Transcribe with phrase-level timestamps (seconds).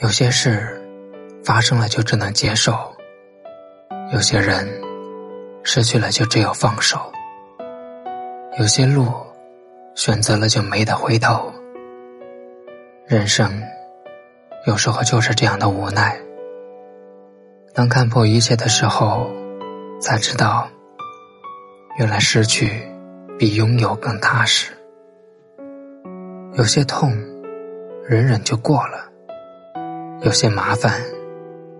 [0.00, 0.80] 有些事
[1.44, 2.94] 发生了就只能接受，
[4.12, 4.64] 有些人
[5.64, 7.00] 失去了就只有放手，
[8.60, 9.12] 有些路
[9.96, 11.52] 选择了就没得回头。
[13.08, 13.60] 人生
[14.68, 16.16] 有时候就是这样的无奈。
[17.74, 19.28] 当看破一切的时候，
[20.00, 20.68] 才知道，
[21.98, 22.88] 原来失去
[23.36, 24.72] 比拥有更踏实。
[26.52, 27.10] 有些痛，
[28.04, 29.07] 忍忍就过了。
[30.20, 31.00] 有些麻烦，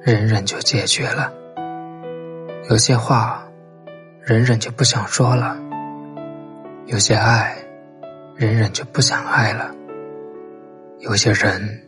[0.00, 1.32] 忍忍就解决了；
[2.68, 3.44] 有些话，
[4.22, 5.56] 忍忍就不想说了；
[6.86, 7.56] 有些爱，
[8.36, 9.74] 忍忍就不想爱了；
[11.00, 11.82] 有些人，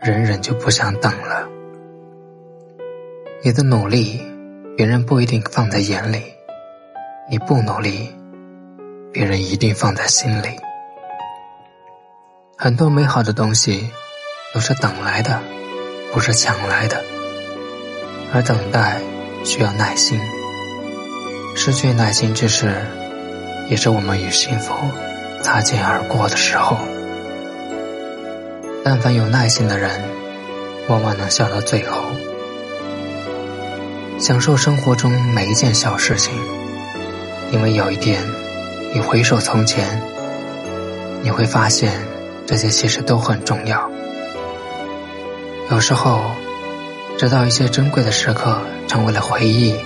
[0.00, 1.46] 忍忍就不想等了。
[3.44, 4.22] 你的努力，
[4.74, 6.20] 别人不一定放在眼里；
[7.30, 8.10] 你不努力，
[9.12, 10.58] 别人一定放在心里。
[12.56, 13.90] 很多美好的东西，
[14.54, 15.38] 都是等来的。
[16.12, 17.04] 不是抢来的，
[18.32, 19.00] 而等待
[19.44, 20.20] 需要耐心。
[21.54, 22.74] 失去耐心之时，
[23.68, 24.74] 也是我们与幸福
[25.42, 26.78] 擦肩而过的时候。
[28.84, 29.90] 但凡有耐心的人，
[30.88, 32.02] 往往能笑到最后，
[34.18, 36.34] 享受生活中每一件小事情。
[37.50, 38.22] 因为有一天，
[38.94, 40.00] 你回首从前，
[41.22, 41.92] 你会发现
[42.46, 43.90] 这些其实都很重要。
[45.70, 46.30] 有时候，
[47.18, 49.76] 直到一些珍贵的时刻成为了回忆，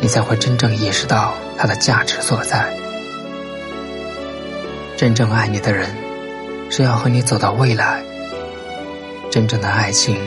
[0.00, 2.74] 你才会真正意识到它的价值所在。
[4.96, 5.88] 真正爱你的人，
[6.70, 8.02] 是要和你走到未来。
[9.30, 10.18] 真正的爱情，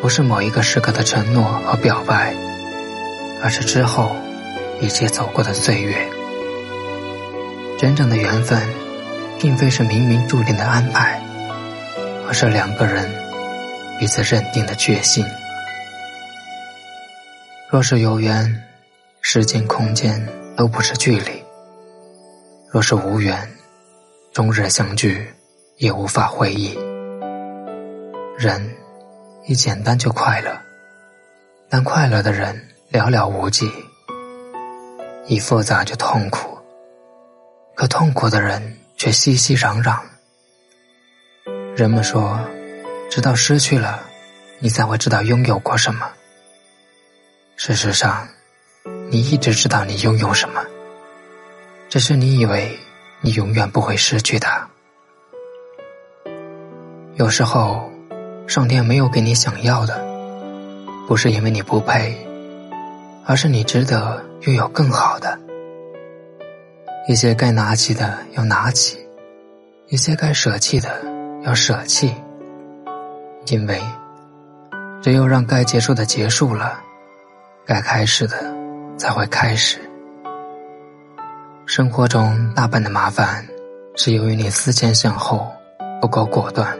[0.00, 2.34] 不是某一个时刻的承诺和表白，
[3.42, 4.16] 而是之后
[4.80, 6.08] 一切走过的岁月。
[7.78, 8.66] 真正的缘分，
[9.38, 11.20] 并非是冥冥注定的安排，
[12.26, 13.25] 而是两个人。
[13.98, 15.24] 彼此认定的决心。
[17.70, 18.62] 若是有缘，
[19.22, 20.24] 时间空间
[20.56, 21.42] 都不是距离；
[22.70, 23.50] 若是无缘，
[24.32, 25.26] 终日相聚
[25.78, 26.78] 也无法回忆。
[28.38, 28.70] 人
[29.46, 30.56] 一简单就快乐，
[31.70, 32.54] 但快乐的人
[32.92, 33.66] 寥寥无几；
[35.26, 36.58] 一复杂就痛苦，
[37.74, 39.98] 可痛苦的人却熙熙攘攘。
[41.74, 42.38] 人们说。
[43.16, 44.02] 直到失去了，
[44.58, 46.06] 你才会知道拥有过什么。
[47.56, 48.28] 事实上，
[49.08, 50.62] 你一直知道你拥有什么，
[51.88, 52.78] 只是你以为
[53.22, 54.68] 你永远不会失去它。
[57.14, 57.90] 有时候，
[58.46, 59.98] 上天没有给你想要的，
[61.08, 62.14] 不是因为你不配，
[63.24, 65.40] 而是你值得拥有更好的。
[67.08, 68.98] 一些该拿起的要拿起，
[69.88, 71.02] 一些该舍弃的
[71.44, 72.14] 要舍弃。
[73.48, 73.80] 因为，
[75.00, 76.80] 只有让该结束的结束了，
[77.64, 78.36] 该开始的
[78.96, 79.78] 才会开始。
[81.64, 83.46] 生活中大半的麻烦，
[83.94, 85.46] 是由于你思前想后
[86.00, 86.76] 不够果断。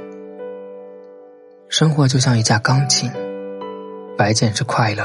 [1.69, 3.13] 生活就像一架钢琴，
[4.19, 5.05] 白键是快乐，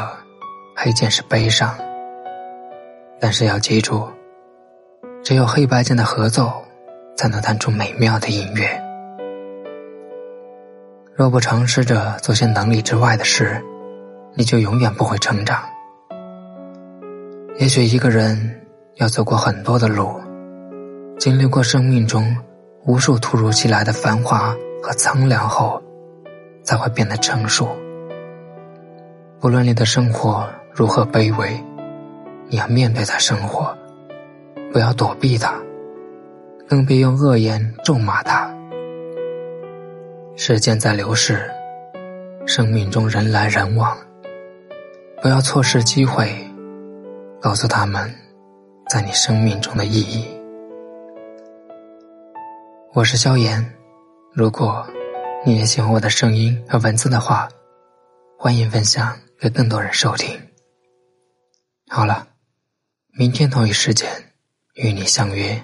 [0.76, 1.76] 黑键是悲伤。
[3.20, 4.08] 但是要记住，
[5.24, 6.52] 只有黑白键的合奏，
[7.16, 8.82] 才能弹出美妙的音乐。
[11.22, 13.64] 若不尝试着做些能力之外的事，
[14.34, 15.62] 你就永远不会成长。
[17.60, 18.60] 也许一个人
[18.96, 20.20] 要走过很多的路，
[21.20, 22.36] 经历过生命中
[22.88, 25.80] 无数突如其来的繁华和苍凉后，
[26.64, 27.70] 才会变得成熟。
[29.40, 31.64] 不论你的生活如何卑微，
[32.48, 33.78] 你要面对他生活，
[34.74, 35.54] 不要躲避他，
[36.68, 38.51] 更别用恶言咒骂他。
[40.38, 41.52] 时间在流逝，
[42.48, 43.98] 生命中人来人往，
[45.22, 46.34] 不要错失机会，
[47.42, 48.10] 告诉他们，
[48.90, 50.26] 在你生命中的意义。
[52.94, 53.74] 我是萧炎，
[54.34, 54.88] 如果
[55.46, 57.50] 你也喜欢我的声音和文字的话，
[58.38, 60.40] 欢迎分享给更多人收听。
[61.90, 62.26] 好了，
[63.18, 64.10] 明天同一时间
[64.76, 65.62] 与你相约。